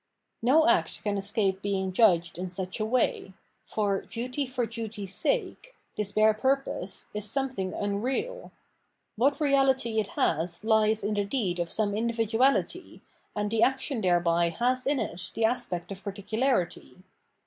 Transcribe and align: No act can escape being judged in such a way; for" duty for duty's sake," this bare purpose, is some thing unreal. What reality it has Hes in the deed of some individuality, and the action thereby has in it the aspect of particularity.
No 0.41 0.67
act 0.67 1.03
can 1.03 1.15
escape 1.15 1.61
being 1.61 1.93
judged 1.93 2.39
in 2.39 2.49
such 2.49 2.79
a 2.79 2.85
way; 2.85 3.33
for" 3.67 4.01
duty 4.01 4.47
for 4.47 4.65
duty's 4.65 5.13
sake," 5.13 5.75
this 5.95 6.11
bare 6.11 6.33
purpose, 6.33 7.05
is 7.13 7.29
some 7.29 7.51
thing 7.51 7.71
unreal. 7.75 8.51
What 9.15 9.39
reality 9.39 9.99
it 9.99 10.17
has 10.17 10.63
Hes 10.63 11.03
in 11.03 11.13
the 11.13 11.23
deed 11.23 11.59
of 11.59 11.69
some 11.69 11.95
individuality, 11.95 13.03
and 13.35 13.51
the 13.51 13.61
action 13.61 14.01
thereby 14.01 14.49
has 14.49 14.87
in 14.87 14.99
it 14.99 15.29
the 15.35 15.45
aspect 15.45 15.91
of 15.91 16.03
particularity. 16.03 17.03